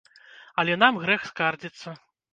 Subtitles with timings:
[0.63, 1.89] Але нам грэх скардзіцца.